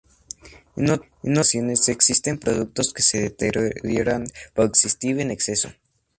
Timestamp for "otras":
0.89-1.11